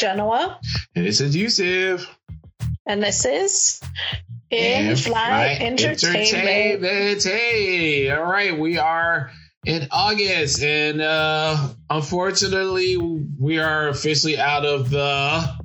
[0.00, 0.58] Genoa.
[0.96, 2.06] And this is Yusuf.
[2.86, 3.82] And this is
[4.50, 6.16] In Flight Entertainment.
[6.16, 7.22] Entertainment.
[7.22, 9.30] Hey, all right, we are
[9.66, 15.59] in August, and uh unfortunately, we are officially out of the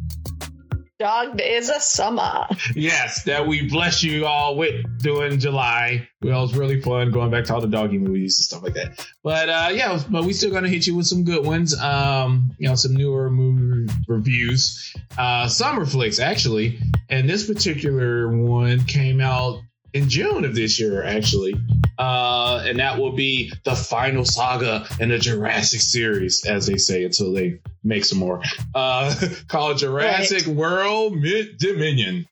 [0.98, 2.48] Dog is a summer.
[2.74, 6.08] yes that we bless you all with doing July.
[6.22, 8.76] Well, it was really fun going back to all the doggy movies and stuff like
[8.76, 9.06] that.
[9.22, 11.78] But uh yeah, but we still gonna hit you with some good ones.
[11.78, 16.80] Um, you know, some newer movie reviews, uh, summer flicks actually.
[17.10, 19.60] And this particular one came out
[19.96, 21.56] in June of this year, actually.
[21.98, 27.06] Uh, and that will be the final saga in the Jurassic series, as they say,
[27.06, 28.42] until they make some more.
[28.76, 29.16] Uh,
[29.48, 30.56] called Jurassic right.
[30.56, 32.28] World Mid Dominion.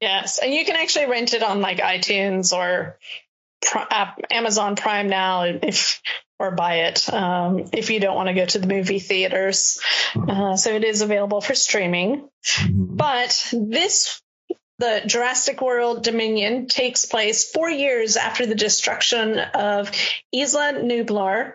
[0.00, 2.98] Yes, and you can actually rent it on like iTunes or
[4.30, 6.02] Amazon Prime now if
[6.40, 9.80] or buy it um, if you don't want to go to the movie theaters.
[10.16, 12.28] Uh, so it is available for streaming.
[12.44, 12.96] Mm-hmm.
[12.96, 14.20] But this
[14.78, 19.90] the Jurassic World Dominion takes place four years after the destruction of
[20.32, 21.54] Isla Nublar.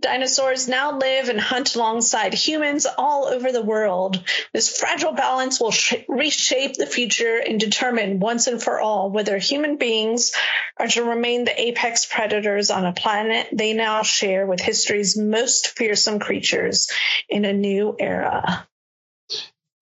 [0.00, 4.22] Dinosaurs now live and hunt alongside humans all over the world.
[4.52, 9.36] This fragile balance will sh- reshape the future and determine once and for all whether
[9.38, 10.36] human beings
[10.76, 15.76] are to remain the apex predators on a planet they now share with history's most
[15.76, 16.88] fearsome creatures
[17.28, 18.68] in a new era.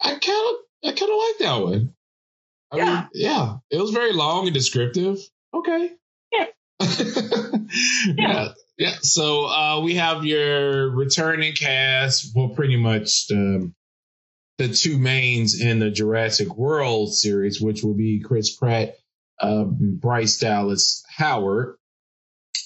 [0.01, 1.96] I kind of, I kind of like that one.
[2.73, 2.85] I yeah.
[2.85, 3.57] Mean, yeah.
[3.71, 5.19] It was very long and descriptive.
[5.55, 5.91] Okay.
[6.33, 6.47] Yeah.
[6.81, 7.65] yeah.
[8.17, 8.49] yeah.
[8.79, 8.95] Yeah.
[9.01, 12.33] So uh, we have your returning cast.
[12.35, 13.73] Well, pretty much the,
[14.59, 18.97] the two mains in the Jurassic World series, which will be Chris Pratt,
[19.41, 21.77] uh, Bryce Dallas Howard.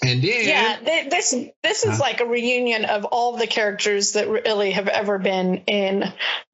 [0.03, 4.71] And then yeah, this this is like a reunion of all the characters that really
[4.71, 6.05] have ever been in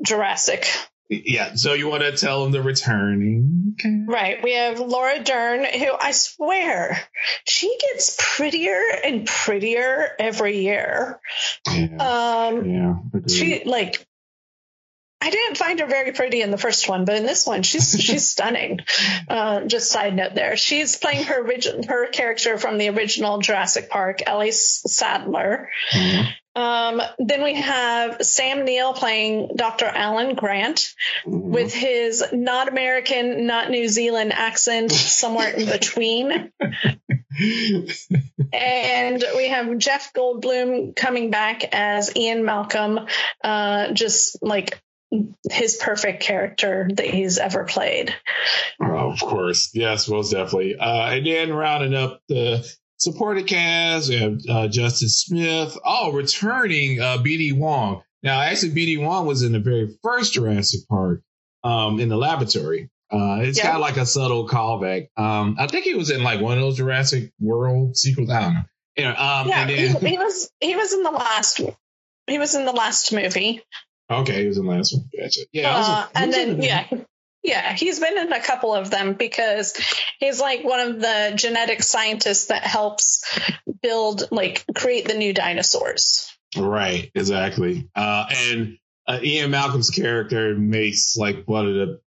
[0.05, 0.67] Jurassic
[1.09, 3.75] yeah, so you want to tell them the returning?
[3.79, 4.05] Okay.
[4.07, 4.43] Right.
[4.43, 7.01] We have Laura Dern, who I swear
[7.47, 11.21] she gets prettier and prettier every year.
[11.71, 12.49] Yeah.
[12.49, 12.95] Um, yeah.
[13.29, 14.05] She like.
[15.19, 17.91] I didn't find her very pretty in the first one, but in this one, she's
[18.01, 18.81] she's stunning.
[19.29, 23.89] Uh, just side note there, she's playing her original her character from the original Jurassic
[23.89, 26.31] Park, Ellie Sattler, Mm-hmm.
[26.57, 29.85] Um, then we have Sam Neill playing Dr.
[29.85, 30.95] Alan Grant
[31.27, 31.51] mm-hmm.
[31.51, 36.51] with his not American, not New Zealand accent somewhere in between.
[38.53, 43.01] and we have Jeff Goldblum coming back as Ian Malcolm,
[43.45, 44.81] uh, just like
[45.51, 48.15] his perfect character that he's ever played.
[48.81, 49.71] Oh, of course.
[49.75, 50.77] Yes, most definitely.
[50.77, 52.67] Uh, and then rounding up the
[52.99, 54.09] supported cast.
[54.09, 55.77] We have uh, Justice Smith.
[55.85, 58.03] Oh, returning uh, BD Wong.
[58.23, 61.23] Now, actually, BD Wong was in the very first Jurassic Park
[61.63, 62.91] um, in the laboratory.
[63.11, 63.65] Uh, it's yeah.
[63.65, 65.09] kind of like a subtle callback.
[65.17, 68.31] Um, I think he was in like one of those Jurassic World sequels.
[68.31, 68.63] I don't know.
[68.97, 71.61] Anyway, um, yeah, then, he, he, was he was in the last
[72.27, 73.63] he was in the last movie.
[74.11, 75.09] Okay, he was in the last one.
[75.17, 75.41] Gotcha.
[75.53, 76.87] Yeah, uh, and then yeah,
[77.47, 79.79] yeah, he's been in a couple of them because
[80.19, 83.25] he's like one of the genetic scientists that helps
[83.81, 86.37] build, like, create the new dinosaurs.
[86.57, 87.89] Right, exactly.
[87.95, 92.01] Uh, and uh, Ian Malcolm's character makes like one of the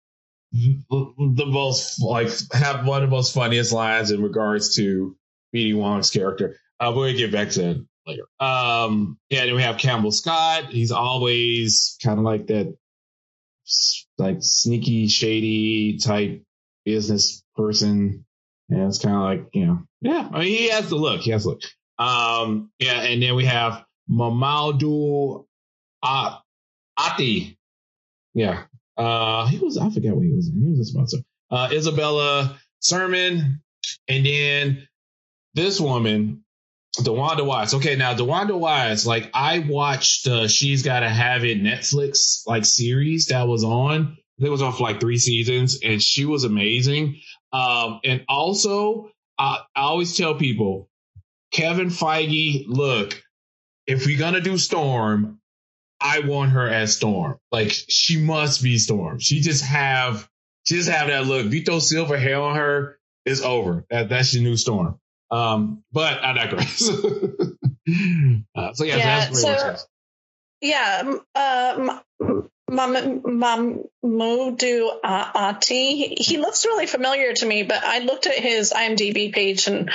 [0.52, 5.16] the most like have one of the most funniest lines in regards to
[5.56, 6.58] BD Wong's character.
[6.80, 8.24] Uh, we'll get back to that later.
[8.40, 10.66] Um, yeah, then we have Campbell Scott.
[10.66, 12.76] He's always kind of like that
[14.20, 16.44] like sneaky, shady type
[16.86, 18.26] business person.
[18.70, 21.22] And it's kind of like, you know, yeah, I mean, he has the look.
[21.22, 21.62] He has the look.
[21.98, 25.46] Um, yeah, and then we have Mamoudou
[26.04, 26.38] uh,
[26.98, 27.58] Athie.
[28.34, 28.64] Yeah.
[28.98, 30.62] Uh, he was, I forget what he was in.
[30.62, 31.18] He was a sponsor.
[31.50, 33.62] Uh, Isabella Sermon.
[34.08, 34.88] And then
[35.54, 36.44] this woman,
[37.04, 37.74] DeWanda Wise.
[37.74, 43.28] Okay, now DeWanda Wise, like I watched uh She's Gotta Have It Netflix like series
[43.28, 44.18] that was on.
[44.40, 47.20] It was for like three seasons, and she was amazing.
[47.52, 50.90] Um, and also, I, I always tell people,
[51.52, 53.22] Kevin Feige, look,
[53.86, 55.40] if we're gonna do Storm,
[56.00, 57.38] I want her as Storm.
[57.52, 59.20] Like she must be Storm.
[59.20, 60.30] She just have
[60.64, 61.46] she just have that look.
[61.48, 63.86] If you throw silver hair on her, it's over.
[63.90, 65.00] That that's your new Storm.
[65.32, 66.90] Um, but I digress.
[68.56, 69.76] uh, so yeah, yeah so, so
[70.62, 72.00] yeah, uh,
[72.70, 73.80] Mamoudou
[75.04, 76.16] uh, Athie.
[76.18, 79.90] He looks really familiar to me, but I looked at his IMDb page and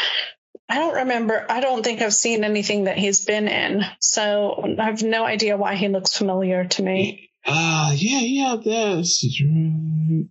[0.69, 1.45] I don't remember.
[1.49, 5.57] I don't think I've seen anything that he's been in, so I have no idea
[5.57, 7.31] why he looks familiar to me.
[7.45, 10.25] Uh yeah, yeah, that's right.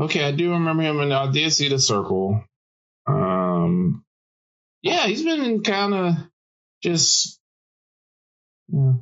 [0.00, 0.24] okay.
[0.24, 2.42] I do remember him, and I did see the circle.
[3.06, 4.04] Um,
[4.82, 6.14] yeah, he's been kind of
[6.82, 7.40] just
[8.68, 8.92] yeah,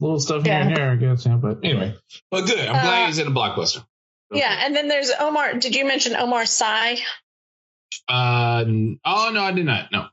[0.00, 1.26] little stuff here and there, I guess.
[1.26, 1.94] Yeah, but anyway,
[2.30, 2.58] but good.
[2.58, 3.84] I'm glad Uh, he's in a blockbuster.
[4.32, 5.54] Yeah, and then there's Omar.
[5.54, 6.96] Did you mention Omar Sy?
[8.08, 8.64] Uh,
[9.04, 9.90] oh no, I did not.
[9.92, 10.06] No.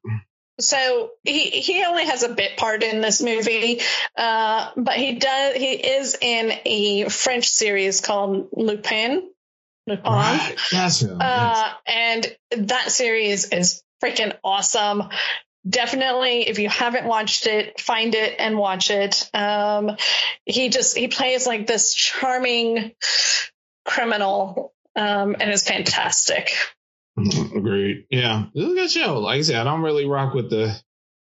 [0.59, 3.81] So he he only has a bit part in this movie,
[4.17, 9.29] uh, but he does he is in a French series called Lupin.
[9.85, 10.11] Lupin.
[10.11, 11.03] Right, yes.
[11.03, 15.03] Uh, and that series is freaking awesome.
[15.67, 19.29] Definitely, if you haven't watched it, find it and watch it.
[19.33, 19.97] Um,
[20.45, 22.91] he just he plays like this charming
[23.83, 26.51] criminal, um, and is fantastic.
[27.17, 28.05] Agreed.
[28.11, 29.19] Yeah, it was a good show.
[29.19, 30.79] Like I said, I don't really rock with the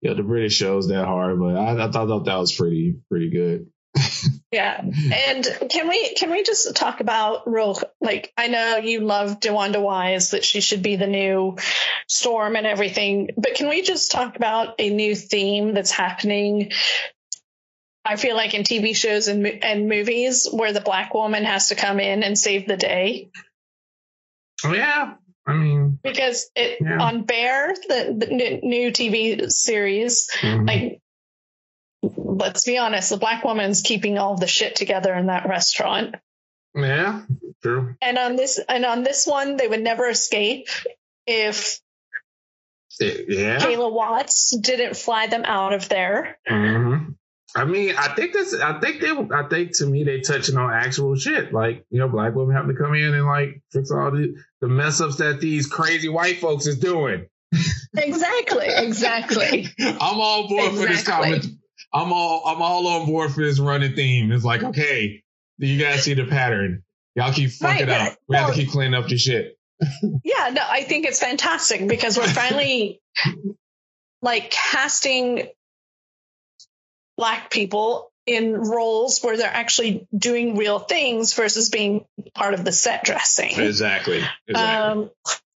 [0.01, 3.31] you know, the British shows that hard, but I, I thought that was pretty pretty
[3.31, 3.67] good.
[4.53, 9.39] Yeah, and can we can we just talk about real like I know you love
[9.41, 11.57] DeWanda Wise that she should be the new
[12.09, 16.73] Storm and everything, but can we just talk about a new theme that's happening?
[18.05, 21.75] I feel like in TV shows and and movies where the black woman has to
[21.77, 23.31] come in and save the day
[24.65, 25.15] Oh yeah,
[25.47, 26.99] I mean, because it Yeah.
[27.01, 30.67] on Bear the, the new TV series mhm.
[30.67, 31.01] like
[32.03, 36.15] let's be honest the black woman's keeping all the shit together in that restaurant
[36.75, 37.23] yeah,
[37.63, 37.97] true.
[38.01, 40.69] and on this and on this one they would never escape
[41.27, 41.81] if
[43.01, 43.59] Yeah.
[43.59, 46.39] Kayla Watts didn't fly them out of there.
[46.47, 47.13] hmm
[47.57, 48.55] I mean, I think that's.
[48.55, 49.11] I think they.
[49.11, 51.53] I think to me, they touching on actual shit.
[51.53, 54.69] Like you know, black women having to come in and like fix all the the
[54.69, 57.27] mess ups that these crazy white folks is doing.
[57.97, 59.67] Exactly, exactly.
[59.81, 61.45] I'm all board for this comment.
[61.93, 62.43] I'm all.
[62.47, 64.33] I'm all on board for this running theme.
[64.33, 65.23] It's like, okay,
[65.59, 66.83] you guys see the pattern.
[67.15, 68.19] Y'all keep fucking Right, up.
[68.29, 69.59] We have to keep cleaning up the shit.
[70.25, 73.01] Yeah, no, I think it's fantastic because we're finally
[74.23, 75.49] like casting
[77.17, 82.05] black people in roles where they're actually doing real things versus being
[82.35, 83.59] part of the set dressing.
[83.59, 84.23] Exactly.
[84.47, 85.01] Exactly.
[85.03, 85.11] Um,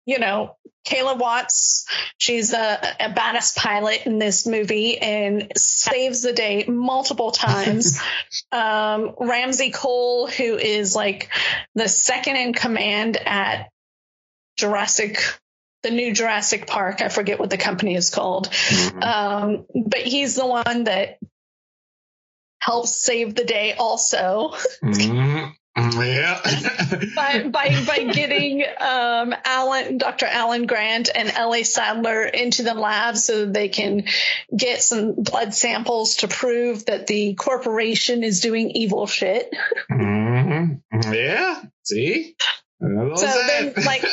[0.05, 1.85] you know, Kayla Watts,
[2.17, 8.01] she's a, a badass pilot in this movie and saves the day multiple times.
[8.51, 11.29] um, Ramsay Cole, who is like
[11.75, 13.69] the second in command at
[14.57, 15.19] Jurassic,
[15.83, 17.01] the new Jurassic Park.
[17.01, 18.49] I forget what the company is called.
[18.49, 19.03] Mhm.
[19.03, 21.17] Um, but he's the one that
[22.59, 24.53] helps save the day also.
[24.83, 25.53] Mhm.
[25.75, 26.39] Yeah.
[27.15, 30.27] by by by getting um, Alan, Dr.
[30.27, 34.03] Alan Grant, and Ellie Sattler into the lab so that they can
[34.55, 39.53] get some blood samples to prove that the corporation is doing evil shit.
[39.91, 40.81] Mhm.
[41.13, 41.61] Yeah.
[41.83, 42.35] See.
[42.79, 44.03] So then, like-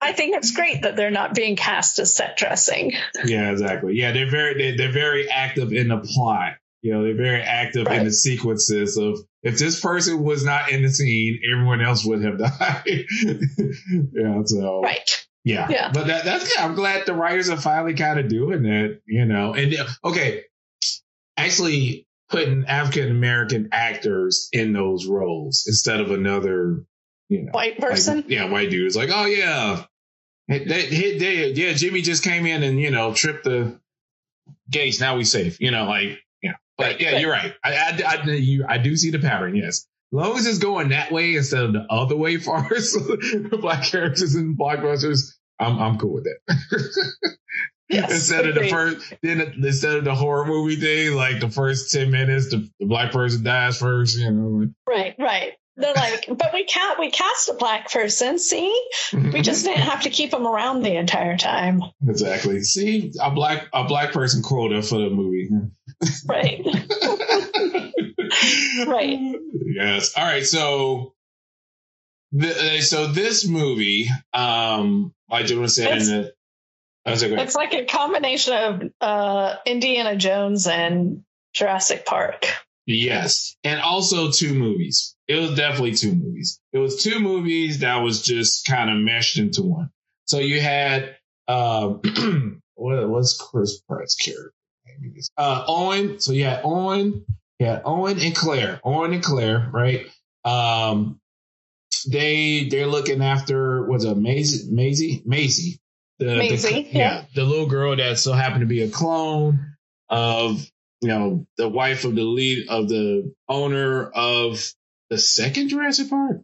[0.00, 2.92] I think it's great that they're not being cast as set dressing.
[3.24, 3.94] yeah, exactly.
[3.94, 6.54] Yeah, they're very they, they're very active in the plot.
[6.82, 10.82] You know, they're very active in the sequences of if this person was not in
[10.82, 13.04] the scene, everyone else would have died.
[14.12, 15.26] yeah, so Right.
[15.44, 15.90] yeah, Yeah.
[15.92, 16.58] But that, that's good.
[16.62, 19.00] I'm glad the writers are finally kind of doing that.
[19.06, 20.44] You know, and okay,
[21.36, 26.84] actually putting African American actors in those roles instead of another,
[27.28, 28.24] you know, White like, person.
[28.28, 28.86] yeah, white dude.
[28.86, 29.84] It's like, oh yeah,
[30.46, 33.80] Hey, they, they, they- yeah, Jimmy just came in and you know tripped the
[34.70, 35.00] gates.
[35.00, 35.60] Now we safe.
[35.60, 36.20] You know, like.
[36.78, 37.52] But yeah, you're right.
[37.62, 39.56] I, I, I, you, I do see the pattern.
[39.56, 42.96] Yes, as long as it's going that way instead of the other way, far as
[43.50, 47.28] black characters in blockbusters, I'm I'm cool with that.
[47.90, 51.90] Yes, instead of the first, then instead of the horror movie thing, like the first
[51.90, 54.18] ten minutes, the, the black person dies first.
[54.18, 55.14] You know, like, Right.
[55.18, 55.52] Right.
[55.78, 56.98] They're like, but we can't.
[56.98, 58.38] We cast a black person.
[58.38, 58.70] See,
[59.12, 59.30] mm-hmm.
[59.30, 61.80] we just didn't have to keep them around the entire time.
[62.06, 62.62] exactly.
[62.62, 65.48] See, a black a black person quota for the movie.
[66.26, 66.64] Right.
[68.86, 69.18] Right.
[69.66, 70.12] Yes.
[70.16, 70.44] All right.
[70.46, 71.14] So,
[72.32, 76.32] the, uh, so this movie, um, like Jim was saying, It's- that.
[77.06, 77.40] I was like.
[77.40, 81.24] It's like a combination of uh, Indiana Jones and
[81.54, 82.46] Jurassic Park.
[82.86, 83.56] Yes.
[83.64, 85.16] And also two movies.
[85.26, 86.60] It was definitely two movies.
[86.72, 89.90] It was two movies that was just kind of meshed into one.
[90.26, 91.88] So you had uh
[92.74, 94.52] what was Chris Pratt's character?
[95.36, 96.20] Uh Owen.
[96.20, 97.24] So had Owen,
[97.60, 98.80] had Owen and Claire.
[98.84, 100.06] Owen and Claire, right?
[100.44, 101.20] Um
[102.08, 105.80] they they're looking after what's a Maisie Maisie Maisie.
[106.18, 107.24] The, the- Maisie, yeah.
[107.34, 109.76] the little girl that so happened to be a clone
[110.08, 110.68] of
[111.00, 114.64] you know the wife of the lead of the owner of
[115.10, 116.40] the second Jurassic Park.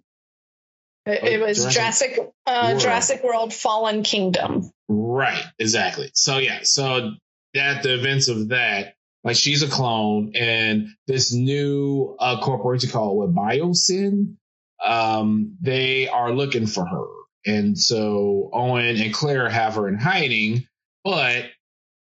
[1.06, 2.80] It, it was Jurassic Jurassic, uh, World.
[2.80, 4.70] Jurassic World Fallen Kingdom.
[4.88, 6.10] Right, exactly.
[6.14, 7.10] So yeah, so
[7.54, 13.16] at the events of that, like she's a clone, and this new uh, corporation called
[13.16, 14.36] what Biosyn,
[14.84, 17.06] um, they are looking for her,
[17.46, 20.66] and so Owen and Claire have her in hiding,
[21.04, 21.46] but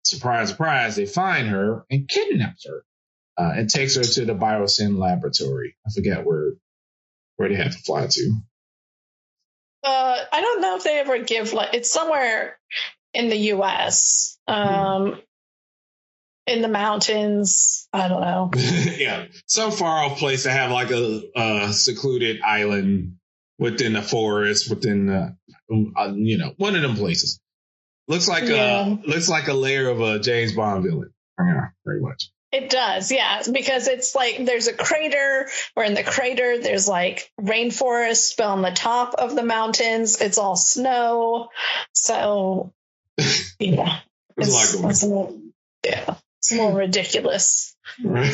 [0.03, 2.83] surprise, surprise, they find her and kidnaps her,
[3.38, 5.75] uh, and takes her to the Biosyn laboratory.
[5.88, 6.53] I forget where
[7.38, 8.33] where they have to fly to.
[9.83, 12.57] Uh, I don't know if they ever give like it's somewhere
[13.13, 14.38] in the U.S.
[14.48, 15.22] Um,
[16.47, 17.88] in the mountains.
[17.93, 18.51] I don't know.
[18.97, 23.17] yeah, some far off place to have like a, a secluded island
[23.59, 25.35] within the forest, within the,
[25.95, 27.39] uh, you know, one of them places.
[28.07, 28.85] Looks like yeah.
[28.85, 31.13] a looks like a layer of a James Bond villain.
[31.39, 32.29] Yeah, very much.
[32.51, 37.31] It does, yeah, because it's like there's a crater, or in the crater there's like
[37.41, 41.50] rainforest, but on the top of the mountains it's all snow.
[41.93, 42.71] So,
[43.59, 44.00] yeah,
[44.38, 45.39] it's, it's, a
[45.83, 46.15] yeah,
[46.51, 47.75] a ridiculous.
[48.03, 48.33] Right.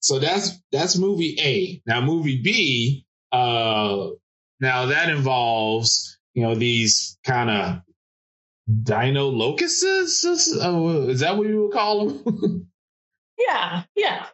[0.00, 1.82] So that's that's movie A.
[1.86, 4.08] Now movie B, uh,
[4.60, 7.82] now that involves you know these kind of
[8.82, 9.84] dino locusts.
[10.24, 12.68] Uh, is that what you would call them?
[13.38, 14.26] Yeah, yeah.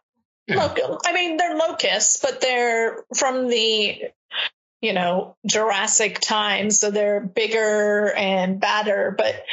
[0.46, 0.74] yeah.
[1.04, 4.00] I mean, they're locusts, but they're from the,
[4.80, 9.44] you know, Jurassic times, so they're bigger and badder, but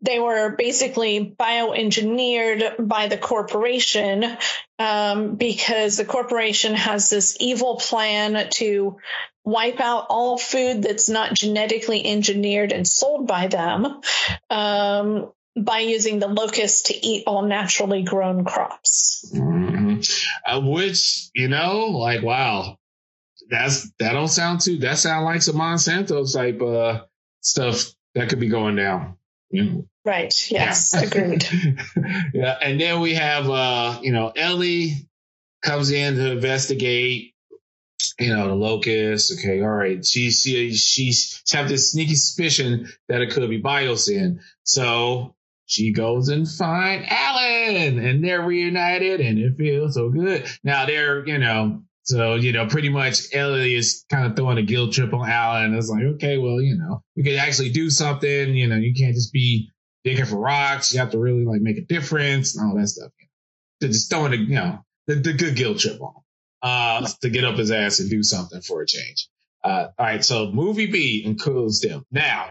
[0.00, 4.24] they were basically bioengineered by the corporation
[4.78, 8.98] um, because the corporation has this evil plan to
[9.44, 14.00] wipe out all food that's not genetically engineered and sold by them.
[14.50, 19.28] Um, by using the locust to eat all naturally grown crops.
[19.34, 20.00] Mm-hmm.
[20.46, 22.78] Uh, which, you know, like, wow,
[23.50, 27.04] that's, that don't sound too, that sound like some Monsanto type, uh,
[27.40, 29.17] stuff that could be going down.
[30.04, 30.50] Right.
[30.50, 30.92] Yes.
[30.94, 31.02] Yeah.
[31.02, 31.46] Agreed.
[32.34, 32.58] yeah.
[32.62, 35.08] And then we have, uh, you know, Ellie
[35.62, 37.34] comes in to investigate
[38.18, 39.32] you know, the locust.
[39.38, 40.04] Okay, all right.
[40.04, 44.40] She she she's she have this sneaky suspicion that it could be biosyn.
[44.64, 45.34] So
[45.66, 50.46] she goes and find Alan and they're reunited and it feels so good.
[50.64, 54.62] Now they're, you know, so, you know, pretty much Ellie is kind of throwing a
[54.62, 55.74] guilt trip on Alan.
[55.74, 58.54] It's like, okay, well, you know, you can actually do something.
[58.54, 59.70] You know, you can't just be
[60.04, 60.90] digging for rocks.
[60.90, 63.10] You have to really like make a difference and all that stuff.
[63.82, 63.88] Know.
[63.88, 66.14] Just throwing the, you know, the, the good guilt trip on
[66.62, 69.28] uh, to get up his ass and do something for a change.
[69.62, 70.24] Uh, all right.
[70.24, 72.06] So movie B includes them.
[72.10, 72.48] Now,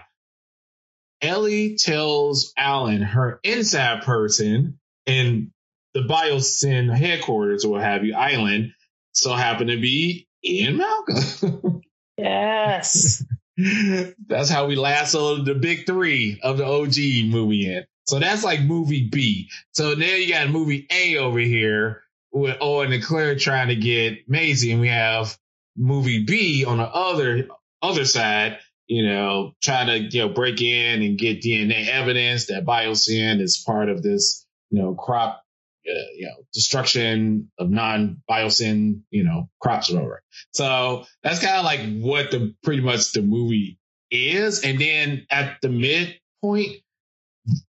[1.20, 5.52] Ellie tells Alan her inside person in
[5.96, 8.74] the Biosyn headquarters or what have you, island,
[9.18, 11.82] so happen to be Ian Malcolm.
[12.18, 13.24] yes.
[14.28, 17.86] that's how we lassoed the big three of the OG movie in.
[18.06, 19.50] So that's like movie B.
[19.72, 24.30] So now you got movie A over here with Owen and Claire trying to get
[24.30, 25.38] Maisie, and we have
[25.76, 27.48] movie B on the other
[27.82, 32.66] other side you know, trying to, you know, break in and get DNA evidence that
[32.66, 35.44] biosyn is part of this, you know, crop,
[35.88, 40.24] Uh, you know, destruction of non-biosyn, you know, crops or whatever.
[40.52, 43.80] So that's kind of like what the pretty much the movie
[44.12, 44.64] is.
[44.64, 46.82] And then at the midpoint,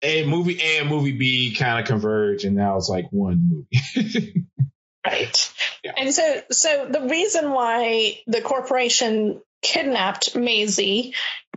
[0.01, 4.45] a movie A and movie B kind of converge, and now it's like one movie.
[5.05, 5.53] right.
[5.83, 5.91] Yeah.
[5.97, 11.13] And so, so the reason why the corporation kidnapped Maisie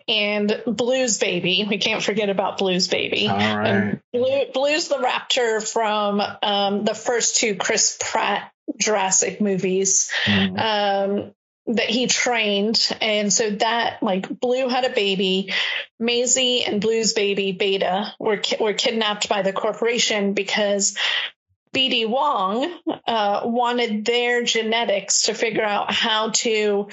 [0.09, 1.67] and Blues Baby.
[1.69, 3.29] We can't forget about Blues Baby.
[3.29, 4.01] All right.
[4.13, 10.11] Blue, Blues the Raptor from um, the first two Chris Pratt Jurassic movies.
[10.25, 10.59] Mm.
[10.59, 11.35] Um,
[11.69, 12.97] that he trained.
[13.03, 15.53] And so that like Blue had a baby,
[15.99, 20.97] Maisie and Blue's baby Beta were were kidnapped by the corporation because
[21.75, 22.75] BD Wong
[23.07, 26.89] uh, wanted their genetics to figure out how to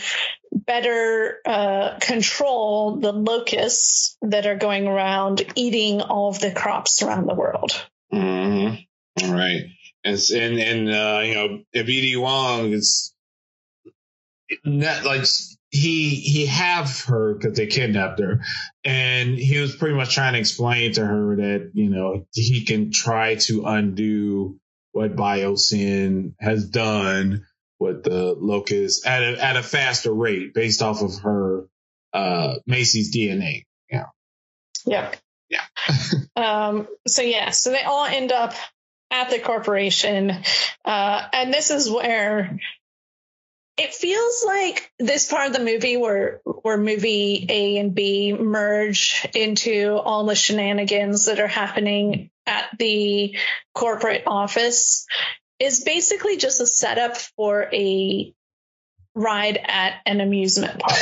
[0.56, 7.28] better uh, control the locusts that are going around eating all of the crops around
[7.28, 7.72] the world.
[8.14, 9.26] Mm-hmm.
[9.26, 9.66] All right.
[10.04, 13.14] And, and, and uh, you know, BD Wong is
[14.64, 15.26] not like
[15.72, 18.42] he he have her because they kidnapped her,
[18.84, 22.92] and he was pretty much trying to explain to her that you know he can
[22.92, 24.60] try to undo
[24.92, 27.46] what Biosyn has done
[27.80, 31.68] with the locust at a, at a faster rate based off of her
[32.14, 33.66] uh, Maisie's DNA.
[33.90, 34.06] Yeah.
[34.86, 35.14] Yeah.
[35.50, 35.62] Yeah.
[36.36, 38.54] um, so yeah, so they all end up
[39.12, 40.32] at the corporation,
[40.84, 42.60] uh, and this is where
[43.78, 49.28] it feels like this part of the movie where where movie A and B merge
[49.36, 53.36] into all the shenanigans that are happening at the
[53.74, 55.06] corporate office
[55.60, 58.34] is basically just a setup for a
[59.14, 60.98] ride at an amusement park.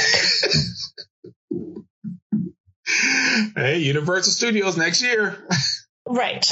[3.55, 5.47] hey, Universal Studios next year.
[6.07, 6.45] right.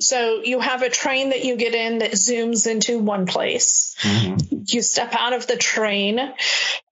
[0.00, 3.96] So you have a train that you get in that zooms into one place.
[4.02, 4.62] Mm-hmm.
[4.66, 6.20] You step out of the train,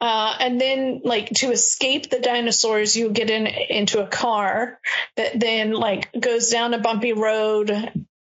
[0.00, 4.80] uh, and then like to escape the dinosaurs, you get in into a car
[5.16, 7.70] that then like goes down a bumpy road,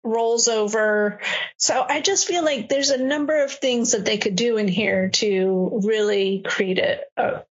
[0.05, 1.19] rolls over.
[1.57, 4.67] So I just feel like there's a number of things that they could do in
[4.67, 7.43] here to really create a, a,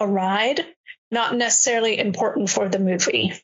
[0.00, 0.64] a ride,
[1.10, 3.34] not necessarily important for the movie.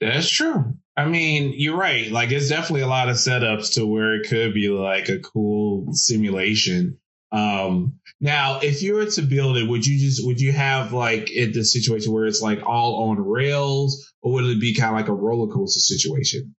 [0.00, 0.74] That's true.
[0.96, 2.10] I mean, you're right.
[2.10, 5.92] Like, it's definitely a lot of setups to where it could be like a cool
[5.92, 6.98] simulation.
[7.32, 11.30] Um, now, if you were to build it, would you just would you have like
[11.30, 14.96] it the situation where it's like all on rails, or would it be kind of
[14.96, 16.54] like a roller coaster situation?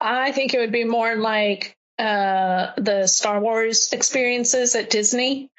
[0.00, 5.50] I think it would be more like uh, the Star Wars experiences at Disney,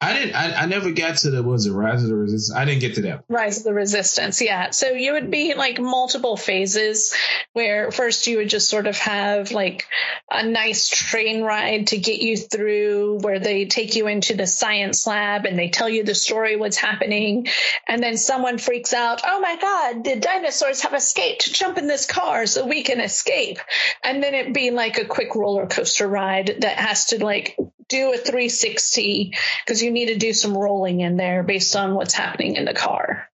[0.00, 0.34] I didn't.
[0.34, 2.56] I, I never got to the was it Rise of the Resistance.
[2.56, 3.24] I didn't get to that.
[3.28, 4.40] Rise of the Resistance.
[4.40, 4.70] Yeah.
[4.70, 7.14] So you would be like multiple phases
[7.52, 9.86] where first you would just sort of have like
[10.30, 15.06] a nice train ride to get you through where they take you into the science
[15.06, 17.48] lab and they tell you the story what's happening,
[17.86, 19.20] and then someone freaks out.
[19.26, 20.04] Oh my God!
[20.04, 21.52] The dinosaurs have escaped.
[21.52, 23.58] Jump in this car so we can escape.
[24.02, 27.56] And then it'd be like a quick roller coaster ride that has to like
[27.90, 32.14] do a 360 because you need to do some rolling in there based on what's
[32.14, 33.28] happening in the car.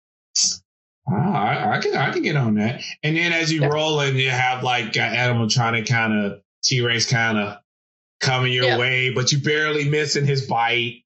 [1.08, 2.82] Ah, I, I, can I can get on that.
[3.04, 3.68] And then as you yeah.
[3.68, 7.60] roll in, you have like an animatronic kind of T Rex kind of
[8.20, 8.80] coming your yep.
[8.80, 11.04] way, but you barely missing his bite.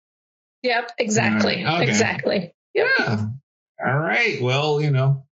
[0.63, 1.83] Yep, exactly, okay.
[1.83, 2.53] exactly.
[2.73, 2.88] Yep.
[2.97, 3.25] Yeah.
[3.85, 4.41] All right.
[4.41, 5.25] Well, you know,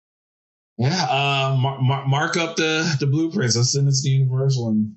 [0.76, 1.04] yeah.
[1.04, 3.56] Uh, mar- mark up the the blueprints.
[3.56, 4.96] Let's send this to Universal and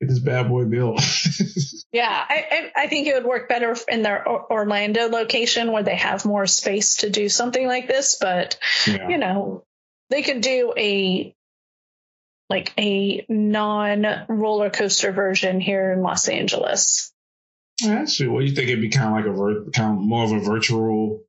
[0.00, 1.00] get this bad boy built.
[1.92, 6.24] yeah, I, I think it would work better in their Orlando location where they have
[6.24, 8.18] more space to do something like this.
[8.20, 9.08] But yeah.
[9.08, 9.64] you know,
[10.10, 11.34] they could do a
[12.48, 17.12] like a non roller coaster version here in Los Angeles.
[17.86, 18.28] Actually.
[18.28, 18.68] What do you think?
[18.68, 21.22] It'd be kind of like a vir- kind of more of a virtual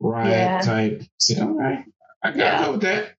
[0.00, 0.60] ride yeah.
[0.60, 1.02] type.
[1.18, 1.84] See, all right,
[2.22, 2.64] I got yeah.
[2.64, 3.14] go with that.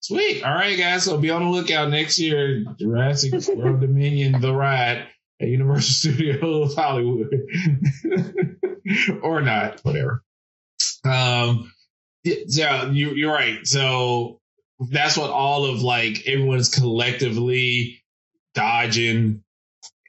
[0.00, 0.42] Sweet.
[0.44, 1.04] All right, guys.
[1.04, 2.64] So be on the lookout next year.
[2.78, 5.06] Jurassic World Dominion, the ride
[5.40, 7.34] at Universal Studios Hollywood,
[9.22, 10.22] or not, whatever.
[11.04, 11.72] Um,
[12.24, 13.66] yeah, you, you're right.
[13.66, 14.40] So
[14.80, 18.02] that's what all of like everyone's collectively
[18.54, 19.42] dodging,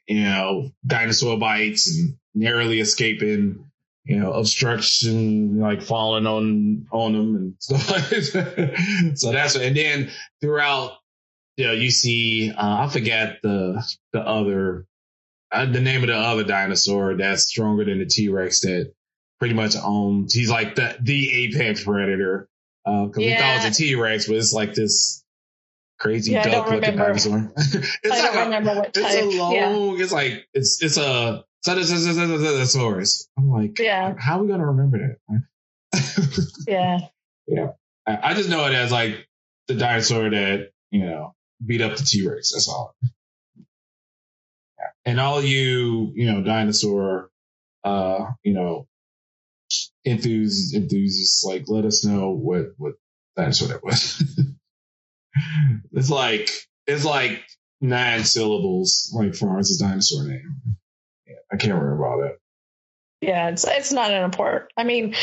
[0.08, 3.70] you know, dinosaur bites and narrowly escaping
[4.06, 9.18] you know, obstruction, like falling on on them and stuff.
[9.18, 10.10] so that's and then
[10.42, 10.94] throughout,
[11.58, 13.84] you know, you see, uh, I forget the
[14.14, 14.86] the other
[15.52, 18.94] uh, the name of the other dinosaur that's stronger than the T Rex that
[19.40, 20.34] pretty much owns.
[20.34, 22.48] He's like the the apex predator.
[22.86, 23.36] Because uh, yeah.
[23.36, 25.24] we thought it was a T Rex, but it's like this
[26.00, 27.52] crazy yeah, duck looking dinosaur.
[27.58, 29.06] it's I like don't a, remember what type.
[29.06, 29.54] It's a long.
[29.54, 30.04] Yeah.
[30.04, 33.28] It's like it's it's a Saurus.
[33.38, 34.14] I'm like, yeah.
[34.18, 35.44] How are we gonna remember that?
[36.68, 37.00] yeah.
[37.48, 37.72] Yeah.
[38.08, 39.28] I, I just know it as like
[39.68, 42.52] the dinosaur that you know beat up the T Rex.
[42.54, 42.96] That's all.
[44.78, 44.86] Yeah.
[45.06, 47.30] And all you you know dinosaur,
[47.84, 48.88] uh, you know,
[50.06, 52.94] enthusiasts, enthusiasts, like let us know what what
[53.36, 54.24] dinosaur that was.
[55.92, 56.50] it's like
[56.88, 57.44] it's like
[57.82, 60.62] nine syllables, like Florence dinosaur name.
[61.52, 62.38] I can't remember all that.
[63.22, 64.72] Yeah, it's it's not an important.
[64.78, 65.16] I mean,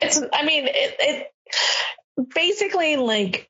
[0.00, 0.20] it's.
[0.32, 1.26] I mean, it, it
[2.34, 3.48] basically like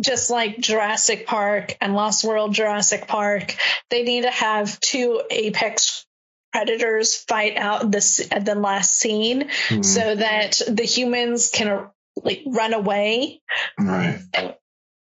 [0.00, 3.56] just like Jurassic Park and Lost World Jurassic Park,
[3.90, 6.04] they need to have two apex
[6.52, 9.82] predators fight out this at the last scene mm-hmm.
[9.82, 11.88] so that the humans can
[12.22, 13.40] like run away
[13.78, 14.20] right.
[14.32, 14.54] and,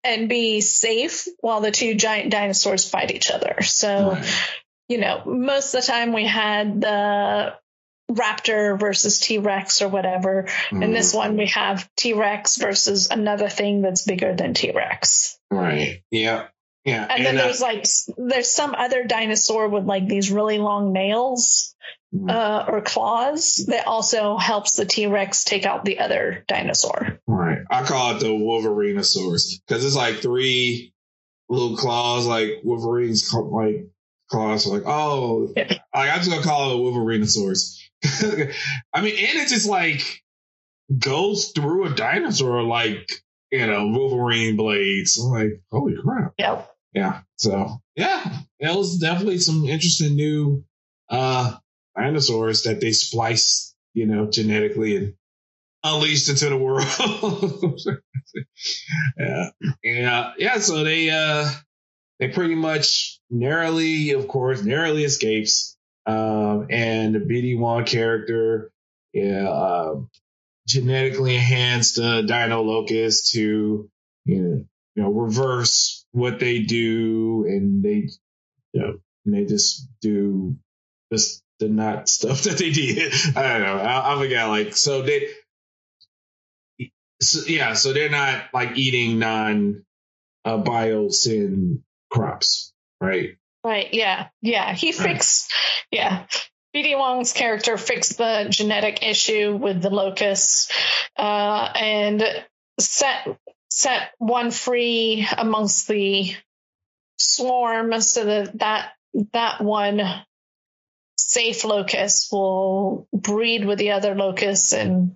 [0.04, 3.62] and be safe while the two giant dinosaurs fight each other.
[3.62, 4.26] So right
[4.88, 7.54] you know, most of the time we had the
[8.12, 10.48] raptor versus T-Rex or whatever.
[10.70, 10.84] Mm.
[10.84, 15.40] In this one we have T-Rex versus another thing that's bigger than T-Rex.
[15.50, 16.04] Right.
[16.12, 16.48] Yeah.
[16.86, 17.04] Yeah.
[17.04, 17.86] And, and then uh, there's like
[18.18, 21.76] there's some other dinosaur with like these really long nails
[22.14, 22.30] mm.
[22.30, 27.20] uh, or claws that also helps the T-Rex take out the other dinosaur.
[27.28, 27.60] Right.
[27.70, 30.94] I call it the Wolverinosaurus because it's like three
[31.50, 33.88] little claws like Wolverine's like
[34.32, 34.66] claws.
[34.66, 35.68] Like, oh, yeah.
[35.96, 37.78] like, I'm just gonna call it a Wolverinosaurus.
[38.94, 40.02] I mean, and it just like
[40.98, 43.10] goes through a dinosaur like
[43.52, 45.20] you know Wolverine blades.
[45.20, 46.34] I'm like, holy crap!
[46.38, 46.72] Yep.
[46.94, 47.22] Yeah.
[47.38, 50.66] So yeah, that was definitely some interesting new
[51.10, 51.56] uh
[51.96, 55.14] dinosaurs that they spliced, you know, genetically and
[55.84, 56.84] unleashed into the world.
[59.18, 59.50] yeah.
[59.84, 60.34] Yeah.
[60.38, 60.60] Yeah.
[60.60, 61.50] So they uh
[62.20, 65.78] they pretty much narrowly, of course, narrowly escapes.
[66.06, 68.72] Um and the BD Wong character
[69.14, 69.96] yeah, uh,
[70.68, 73.90] genetically enhanced uh, Dino Locust to
[74.26, 74.66] you know,
[74.96, 78.10] you know reverse what they do, and they
[78.74, 80.56] you know and they just do
[81.10, 83.14] this the not stuff that they did.
[83.36, 83.78] I don't know.
[83.78, 84.48] I, I forget.
[84.48, 85.28] Like so they.
[87.22, 89.86] So, yeah, so they're not like eating non
[90.44, 93.38] uh, biosyn crops, right?
[93.64, 93.94] Right.
[93.94, 94.28] Yeah.
[94.42, 94.74] Yeah.
[94.74, 95.52] He fixed.
[95.92, 96.26] Yeah.
[96.76, 100.72] BD Wong's character fixed the genetic issue with the locusts
[101.18, 102.24] uh, and
[102.80, 103.28] set
[103.70, 106.34] set one free amongst the
[107.18, 108.92] swarm so that that,
[109.34, 110.02] that one
[111.18, 115.14] safe locust will breed with the other locusts and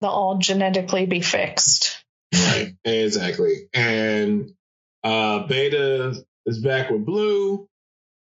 [0.00, 2.04] they'll all genetically be fixed.
[2.34, 3.68] Right, exactly.
[3.74, 4.52] And
[5.04, 7.68] uh, Beta is back with Blue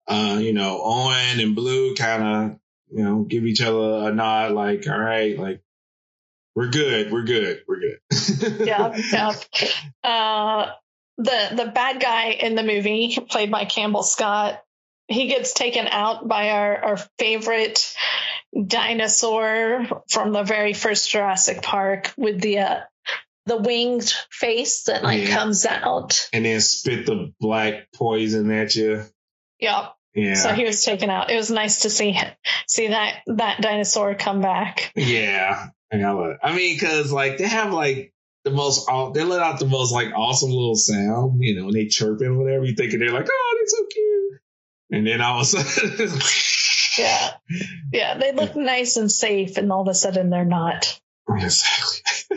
[0.07, 2.59] uh, you know, Owen and Blue kind of,
[2.91, 5.63] you know, give each other a nod, like, all right, like,
[6.55, 7.99] we're good, we're good, we're good.
[8.67, 9.33] yeah, yeah.
[10.05, 10.73] Uh,
[11.17, 14.63] the the bad guy in the movie, played by Campbell Scott,
[15.09, 17.95] he gets taken out by our, our favorite
[18.67, 22.81] dinosaur from the very first Jurassic Park with the uh,
[23.47, 25.37] the winged face that like yeah.
[25.37, 29.03] comes out and then spit the black poison at you.
[29.61, 29.95] Yep.
[30.15, 30.35] Yeah.
[30.35, 31.31] So he was taken out.
[31.31, 32.19] It was nice to see
[32.67, 34.93] see that that dinosaur come back.
[34.95, 35.69] Yeah.
[35.93, 38.13] I mean, because like they have like
[38.45, 41.87] the most they let out the most like awesome little sound, you know, and they
[41.87, 42.65] chirping or whatever.
[42.65, 44.41] You thinking they're like, oh, they're so cute,
[44.91, 46.19] and then all of a sudden,
[46.99, 47.31] yeah,
[47.93, 50.99] yeah, they look nice and safe, and all of a sudden they're not.
[51.29, 52.37] Exactly.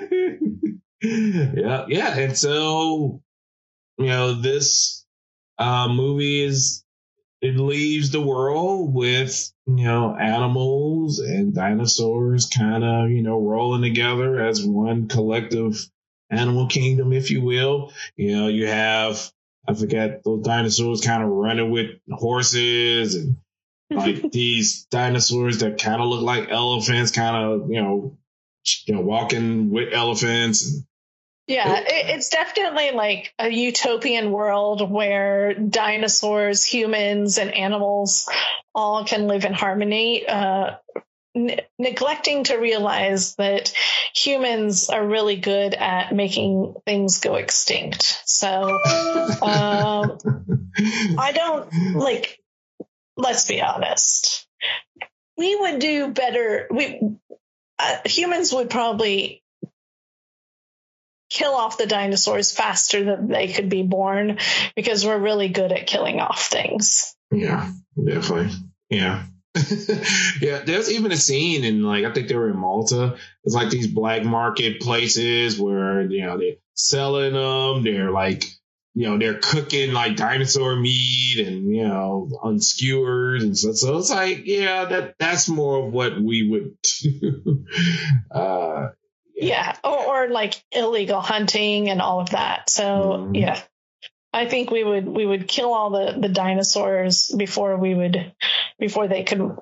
[1.05, 3.21] yeah, yeah, and so
[3.97, 5.05] you know this
[5.57, 6.83] uh, movie is
[7.41, 13.81] it leaves the world with you know animals and dinosaurs kind of you know rolling
[13.81, 15.89] together as one collective
[16.29, 17.91] animal kingdom if you will.
[18.15, 19.31] You know you have
[19.67, 23.37] i forget those dinosaurs kind of running with horses and
[23.89, 28.17] like these dinosaurs that kind of look like elephants kind of you know
[28.85, 30.85] you know walking with elephants and
[31.47, 38.27] yeah, it's definitely like a utopian world where dinosaurs, humans, and animals
[38.73, 40.27] all can live in harmony.
[40.27, 40.77] Uh,
[41.35, 43.73] n- neglecting to realize that
[44.15, 48.21] humans are really good at making things go extinct.
[48.25, 48.79] So
[49.41, 50.17] um,
[51.17, 52.39] I don't like.
[53.17, 54.47] Let's be honest.
[55.37, 56.67] We would do better.
[56.71, 57.17] We
[57.77, 59.43] uh, humans would probably
[61.35, 64.37] kill off the dinosaurs faster than they could be born
[64.75, 67.13] because we're really good at killing off things.
[67.29, 67.71] Yeah,
[68.03, 68.55] definitely.
[68.89, 69.25] Yeah.
[70.41, 73.17] yeah, there's even a scene in like I think they were in Malta.
[73.43, 77.83] It's like these black market places where you know they're selling them.
[77.83, 78.43] They're like
[78.93, 84.09] you know they're cooking like dinosaur meat and you know unskewered and so so it's
[84.09, 87.65] like yeah that that's more of what we would do.
[88.31, 88.87] uh,
[89.35, 92.69] yeah, Or, or, like illegal hunting and all of that.
[92.69, 93.39] So mm.
[93.39, 93.61] yeah,
[94.33, 98.33] I think we would we would kill all the the dinosaurs before we would
[98.79, 99.57] before they could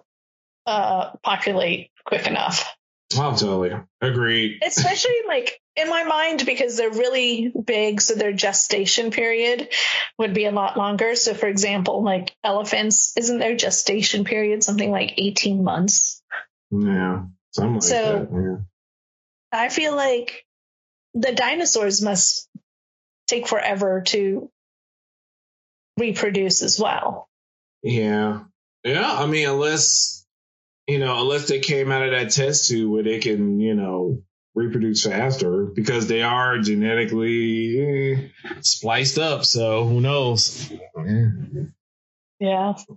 [0.65, 2.75] uh, populate quick enough.
[3.15, 4.62] Oh, totally agreed.
[4.65, 9.69] Especially like in my mind because they're really big, so their gestation period
[10.17, 11.15] would be a lot longer.
[11.15, 16.21] So, for example, like elephants, isn't their gestation period something like eighteen months?
[16.71, 18.29] Yeah, something like so, that.
[18.31, 18.63] Yeah.
[19.54, 20.46] I feel like
[21.13, 22.50] the dinosaurs must
[23.28, 24.50] take forever to
[25.98, 27.30] reproduce as well.
[27.84, 28.42] Yeah.
[28.84, 29.12] Yeah.
[29.12, 30.26] I mean, unless,
[30.88, 34.24] you know, unless they came out of that test tube where they can, you know,
[34.56, 38.28] reproduce faster because they are genetically eh,
[38.62, 39.46] spliced up.
[39.46, 40.72] So who knows?
[40.72, 41.30] Yeah.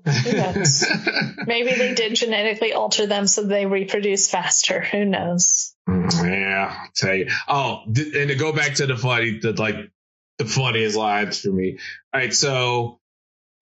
[1.47, 4.81] Maybe they did genetically alter them so they reproduce faster.
[4.81, 5.75] Who knows?
[5.89, 7.29] Yeah, I'll tell you.
[7.47, 9.77] Oh, and to go back to the funny, the like
[10.39, 11.79] the funniest lines for me.
[12.13, 12.99] All right, so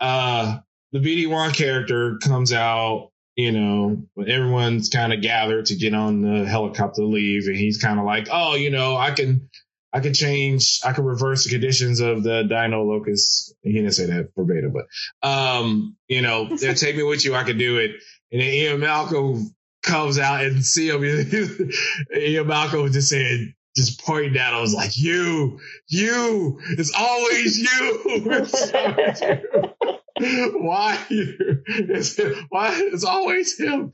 [0.01, 0.59] uh
[0.93, 6.23] the BD Wong character comes out, you know, everyone's kind of gathered to get on
[6.23, 9.51] the helicopter to leave, and he's kind of like, oh, you know, I can,
[9.95, 13.55] I can change, I can reverse the conditions of the Dino Locust.
[13.63, 14.87] He didn't say that verbatim, but,
[15.27, 17.93] um, you know, take me with you, I can do it.
[18.33, 19.55] And then Ian Malcolm
[19.85, 21.05] comes out and see him.
[22.17, 27.57] Ian Malcolm just said, just pointing at him, I was like, you, you, it's always
[27.57, 28.03] you.
[28.07, 29.99] It's always you.
[30.61, 33.93] why it's, why it's always him?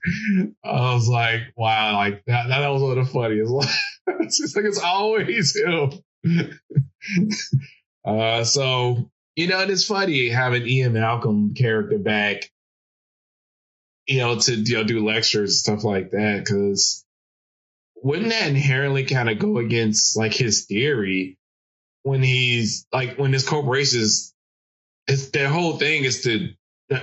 [0.64, 3.52] I was like wow like that that was of the funniest
[4.20, 5.92] it's like it's always him.
[8.02, 12.50] Uh so you know and it's funny having ian malcolm character back
[14.06, 17.04] you know to you know do lectures and stuff like that because
[18.02, 21.36] wouldn't that inherently kind of go against like his theory
[22.02, 24.34] when he's like when his corporations
[25.10, 26.50] it's their whole thing is to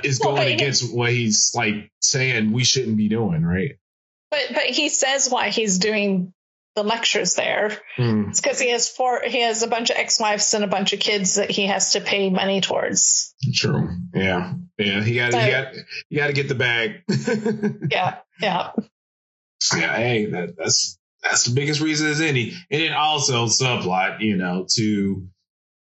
[0.03, 3.77] is going well, against what he's like saying we shouldn't be doing, right?
[4.31, 6.33] But but he says why he's doing
[6.75, 7.77] the lectures there.
[7.97, 8.29] Mm.
[8.29, 10.99] It's because he has four he has a bunch of ex-wives and a bunch of
[10.99, 13.33] kids that he has to pay money towards.
[13.53, 13.89] True.
[14.13, 14.53] Yeah.
[14.77, 15.03] Yeah.
[15.03, 15.73] He got so, he got
[16.09, 17.03] you got to get the bag.
[17.91, 18.17] yeah.
[18.41, 18.71] Yeah.
[19.75, 19.95] Yeah.
[19.95, 24.67] Hey, that, that's that's the biggest reason as any, and then also subplot, you know,
[24.75, 25.27] to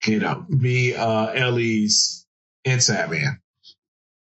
[0.07, 2.27] you know, me, uh, Ellie's
[2.65, 3.41] inside man.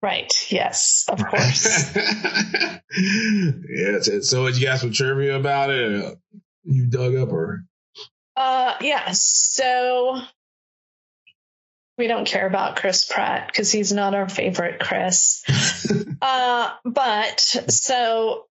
[0.02, 0.32] Right.
[0.50, 1.96] Yes, of course.
[1.96, 4.00] yeah.
[4.22, 6.18] So, did you got some trivia about it?
[6.64, 7.64] You dug up or?
[8.36, 8.84] Uh, yes.
[8.84, 10.22] Yeah, so
[11.98, 15.44] we don't care about Chris Pratt because he's not our favorite Chris.
[16.22, 18.46] uh, but so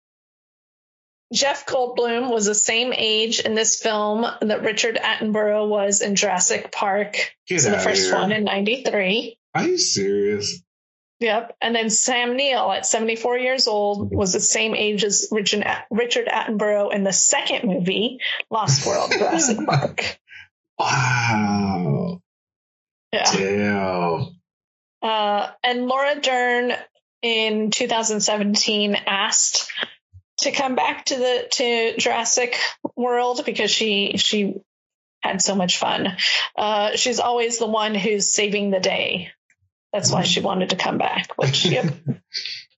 [1.32, 6.70] Jeff Goldblum was the same age in this film that Richard Attenborough was in Jurassic
[6.70, 7.34] Park.
[7.48, 8.14] Get so the first here.
[8.14, 9.38] one in 93.
[9.54, 10.62] Are you serious?
[11.20, 11.56] Yep.
[11.60, 16.26] And then Sam Neill at 74 years old was the same age as Richard, Richard
[16.26, 18.18] Attenborough in the second movie,
[18.50, 20.18] Lost World Jurassic Park.
[20.78, 22.20] Wow.
[23.12, 23.32] Yeah.
[23.32, 24.36] Damn.
[25.00, 26.72] Uh, and Laura Dern
[27.22, 29.70] in 2017 asked
[30.38, 32.56] to come back to the to Jurassic
[32.96, 34.54] World because she she
[35.20, 36.16] had so much fun.
[36.56, 39.30] Uh, she's always the one who's saving the day.
[39.92, 41.36] That's why she wanted to come back.
[41.36, 41.94] Which yep.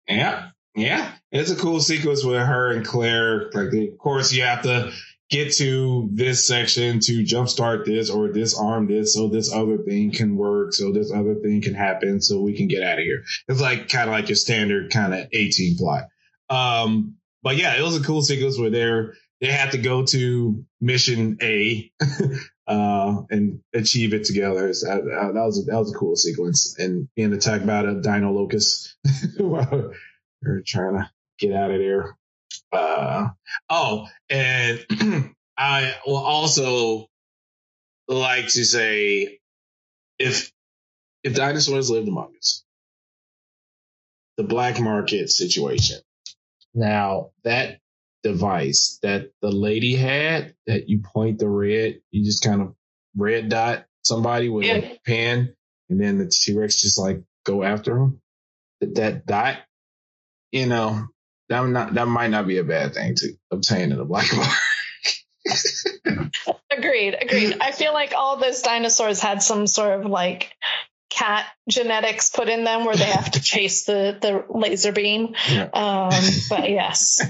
[0.09, 3.51] yeah, yeah, it's a cool sequence with her and Claire.
[3.53, 4.93] Like, of course, you have to
[5.31, 10.37] get to this section to jumpstart this or disarm this so this other thing can
[10.37, 13.25] work, so this other thing can happen, so we can get out of here.
[13.49, 16.05] It's like kind of like your standard kind of 18 plot.
[16.51, 20.65] Um, but yeah, it was a cool sequence where they they had to go to
[20.81, 21.93] mission A
[22.67, 24.73] uh, and achieve it together.
[24.73, 27.95] So that, that, was a, that was a cool sequence, and being attacked by a
[27.95, 28.97] Dino Locust
[29.37, 29.93] while
[30.41, 32.17] they're trying to get out of there.
[32.73, 33.29] Uh,
[33.69, 34.85] oh, and
[35.59, 37.09] I will also
[38.09, 39.39] like to say
[40.19, 40.51] if
[41.23, 42.65] if dinosaurs lived among us,
[44.39, 45.99] the black market situation
[46.75, 47.79] now that
[48.23, 52.75] device that the lady had that you point the red, you just kind of
[53.17, 54.75] red dot somebody with yeah.
[54.75, 55.55] a pen
[55.89, 58.21] and then the T-Rex just like go after him.
[58.81, 59.59] That, that dot,
[60.53, 61.07] you know,
[61.49, 64.55] that not, that might not be a bad thing to obtain in a black market.
[66.71, 67.59] agreed, agreed.
[67.61, 70.53] I feel like all those dinosaurs had some sort of like
[71.15, 75.35] cat genetics put in them where they have to chase the the laser beam.
[75.51, 75.69] Yeah.
[75.73, 76.13] Um,
[76.49, 77.21] but yes,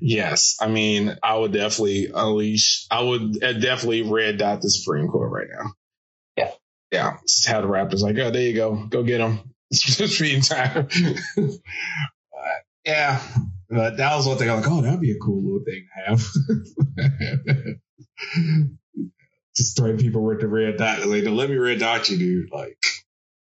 [0.00, 0.56] yes.
[0.60, 2.86] I mean, I would definitely unleash.
[2.90, 5.72] I would definitely red dot the Supreme Court right now.
[6.36, 6.50] Yeah,
[6.92, 7.16] yeah.
[7.22, 9.40] Just have the Raptors like, oh, there you go, go get them.
[9.70, 10.88] It's feeding time.
[12.84, 13.20] yeah,
[13.68, 14.48] but that was one thing.
[14.50, 17.78] I'm like, oh, that'd be a cool little thing to have
[19.56, 21.06] just throwing people with the red dot.
[21.06, 22.52] Like, let me red dot you, dude.
[22.52, 22.78] Like,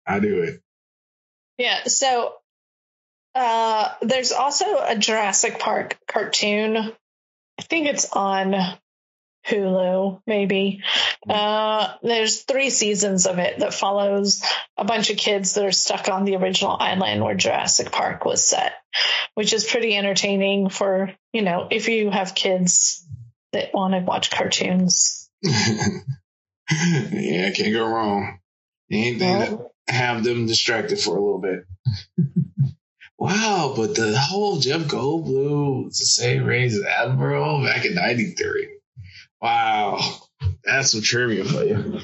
[0.07, 0.61] I do it.
[1.59, 1.85] Yeah.
[1.85, 2.35] So,
[3.35, 6.77] uh, there's also a Jurassic Park cartoon.
[6.77, 8.55] I think it's on
[9.47, 10.83] Hulu, maybe.
[11.29, 14.43] Uh, there's three seasons of it that follows
[14.77, 18.47] a bunch of kids that are stuck on the original island where Jurassic Park was
[18.47, 18.73] set,
[19.35, 23.07] which is pretty entertaining for, you know, if you have kids
[23.53, 25.29] that want to watch cartoons.
[25.43, 25.91] yeah,
[27.51, 28.39] can't go wrong.
[28.91, 31.65] Anything have them distracted for a little bit.
[33.19, 38.69] wow, but the whole Jeff Goldblum the same race as Admiral back in '93.
[39.41, 40.01] Wow,
[40.65, 42.01] that's some trivia for you.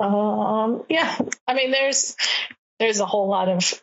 [0.00, 2.16] Um, yeah, I mean, there's
[2.78, 3.82] there's a whole lot of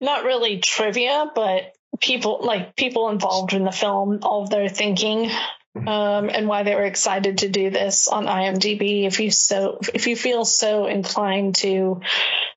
[0.00, 5.30] not really trivia, but people like people involved in the film, all of their thinking,
[5.76, 9.04] um, and why they were excited to do this on IMDb.
[9.06, 12.00] If you so if you feel so inclined to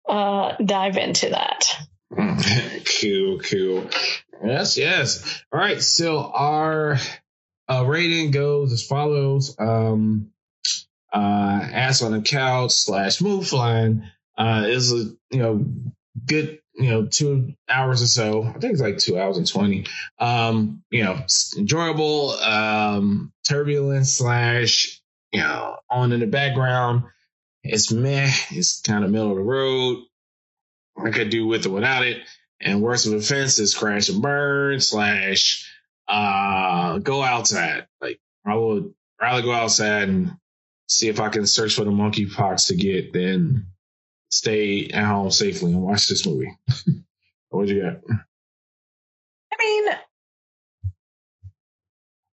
[0.08, 1.77] uh, dive into that.
[3.01, 3.89] cool, cool.
[4.43, 5.43] Yes, yes.
[5.51, 5.82] All right.
[5.82, 6.97] So our
[7.67, 9.56] uh, rating goes as follows.
[9.60, 10.32] Um,
[11.13, 14.03] uh, ass on the couch slash move flying
[14.38, 15.65] uh, is a you know
[16.25, 18.43] good you know two hours or so.
[18.43, 19.85] I think it's like two hours and twenty.
[20.19, 21.19] Um, you know,
[21.57, 22.31] enjoyable.
[22.31, 27.03] Um, turbulent slash you know on in the background.
[27.63, 28.29] It's meh.
[28.51, 30.03] It's kind of middle of the road.
[30.97, 32.21] I could do with or without it.
[32.59, 35.69] And worst of offense is crash and burn slash
[36.07, 37.87] uh go outside.
[38.01, 40.37] Like I would rather go outside and
[40.87, 43.67] see if I can search for the monkeypox to get than
[44.29, 46.57] stay at home safely and watch this movie.
[47.49, 48.01] what you got?
[49.53, 49.85] I mean,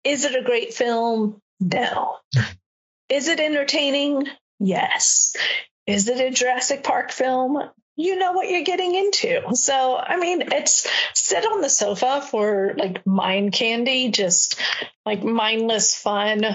[0.04, 1.42] is it a great film?
[1.60, 2.18] No.
[3.10, 4.28] Is it entertaining?
[4.60, 5.36] Yes.
[5.86, 7.58] Is it a Jurassic Park film?
[7.98, 9.42] you know what you're getting into.
[9.56, 14.62] So, I mean, it's sit on the sofa for like mind candy, just
[15.04, 16.46] like mindless fun,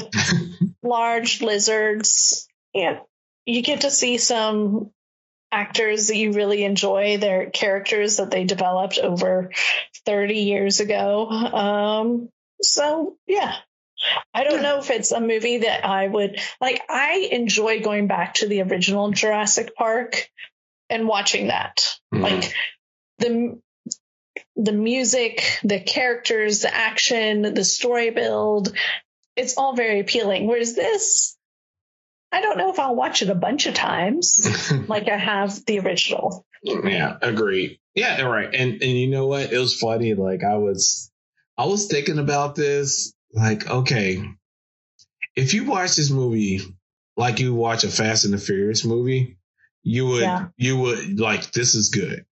[0.83, 2.47] large lizards.
[2.75, 3.01] And
[3.45, 4.93] you get to see some
[5.53, 9.51] actors that you really enjoy, their characters that they developed over
[10.07, 11.29] 30 years ago.
[11.29, 12.29] Um,
[12.61, 13.55] so, yeah.
[14.35, 16.83] I don't know if it's a movie that I would like.
[16.89, 20.29] I enjoy going back to the original Jurassic Park
[20.91, 21.97] and watching that.
[22.13, 22.23] Mm-hmm.
[22.23, 22.55] Like
[23.19, 23.61] the
[24.57, 28.73] the music, the characters, the action, the story build,
[29.37, 30.47] it's all very appealing.
[30.47, 31.37] Whereas this,
[32.33, 35.81] I don't know if I'll watch it a bunch of times like I have the
[35.81, 36.47] original.
[36.63, 37.81] Yeah, agree.
[37.95, 38.49] Yeah, right.
[38.53, 39.53] And and you know what?
[39.53, 40.15] It was funny.
[40.15, 41.11] Like I was
[41.59, 43.13] I was thinking about this.
[43.35, 44.23] Like, okay,
[45.37, 46.61] if you watch this movie
[47.17, 49.37] like you watch a Fast and the Furious movie,
[49.83, 50.47] you would yeah.
[50.57, 52.25] you would like this is good.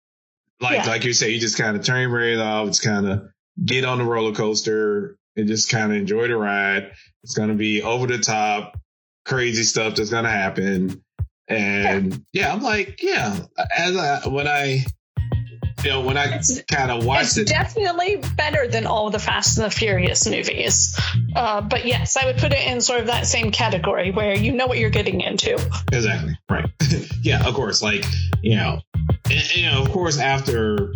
[0.61, 0.89] Like yeah.
[0.89, 2.67] like you say, you just kind of turn your brain off.
[2.67, 3.29] It's kind of
[3.63, 6.91] get on the roller coaster and just kind of enjoy the ride.
[7.23, 8.77] It's gonna be over the top,
[9.29, 11.03] crazy stuff that's gonna happen.
[11.47, 13.39] And yeah, I'm like, yeah.
[13.77, 14.85] As I when I
[15.83, 19.57] you know, when I kind of watched it's it, definitely better than all the Fast
[19.57, 20.99] and the Furious movies.
[21.35, 24.51] Uh, but yes, I would put it in sort of that same category where you
[24.51, 25.53] know what you're getting into.
[25.93, 26.37] Exactly.
[26.49, 26.69] Right.
[27.21, 27.47] yeah.
[27.47, 27.81] Of course.
[27.81, 28.05] Like
[28.41, 28.81] you know,
[29.29, 30.91] and, you know, of course, after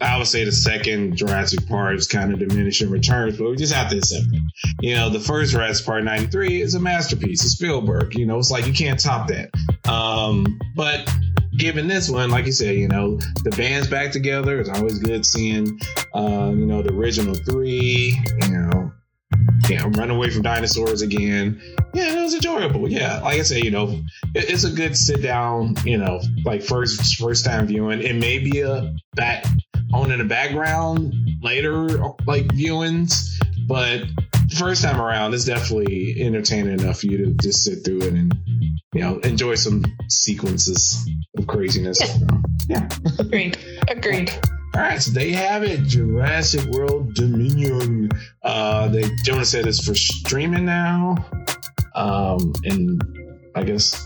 [0.00, 3.72] I would say the second Jurassic Park is kind of diminishing returns, but we just
[3.72, 4.42] have to accept it.
[4.80, 7.44] You know, the first Jurassic Park '93 is a masterpiece.
[7.44, 8.14] It's Spielberg.
[8.14, 9.50] You know, it's like you can't top that.
[9.88, 11.08] Um, but
[11.56, 14.60] given this one, like you said, you know, the band's back together.
[14.60, 15.80] It's always good seeing,
[16.14, 18.92] uh, you know, the original three, you know,
[19.68, 21.60] yeah, run away from dinosaurs again.
[21.92, 22.90] Yeah, it was enjoyable.
[22.90, 24.00] Yeah, like I said, you know,
[24.34, 28.00] it, it's a good sit down, you know, like first first time viewing.
[28.00, 29.44] It may be a back
[29.92, 31.88] on in the background later,
[32.26, 34.02] like viewings, but
[34.58, 38.34] first time around, it's definitely entertaining enough for you to just sit through it and
[38.92, 42.00] you know enjoy some sequences of craziness.
[42.00, 42.28] Yeah,
[42.68, 42.88] yeah.
[43.18, 43.58] agreed.
[43.88, 44.32] Agreed.
[44.74, 48.10] All right, so there you have it, Jurassic World Dominion.
[48.42, 51.14] Uh, they Jonah said it's for streaming now,
[51.94, 53.00] um, and
[53.54, 54.04] I guess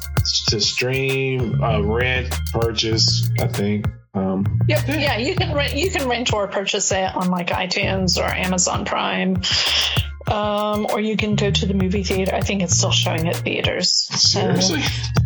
[0.48, 3.30] to stream, uh, rent, purchase.
[3.40, 3.86] I think.
[4.12, 4.86] Um, yep.
[4.86, 5.74] Yeah, you can rent.
[5.74, 9.40] You can rent or purchase it on like iTunes or Amazon Prime.
[10.31, 12.35] Um, or you can go to the movie theater.
[12.35, 14.09] I think it's still showing at theaters.
[14.20, 14.81] Seriously?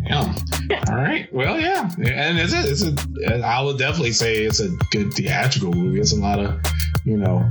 [0.06, 0.34] Damn.
[0.70, 0.84] Yeah.
[0.88, 1.32] All right.
[1.32, 1.90] Well, yeah.
[1.96, 6.00] And it's a, it's a, I would definitely say it's a good theatrical movie.
[6.00, 6.60] It's a lot of,
[7.04, 7.50] you know,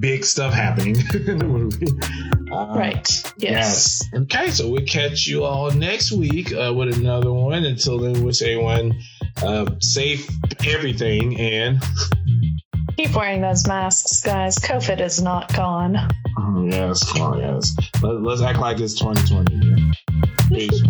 [0.00, 1.86] big stuff happening in the movie.
[2.50, 3.08] Uh, right.
[3.36, 4.08] Yes.
[4.12, 4.22] yes.
[4.22, 4.50] Okay.
[4.50, 7.64] So we'll catch you all next week uh, with another one.
[7.64, 8.92] Until then, wish everyone
[9.42, 10.28] uh, safe
[10.66, 11.82] everything and
[12.96, 14.58] keep wearing those masks, guys.
[14.58, 15.96] COVID is not gone.
[16.64, 17.12] Yes.
[17.16, 17.76] Yes.
[18.02, 19.92] Let, us act like it's 2020.
[20.48, 20.82] Peace.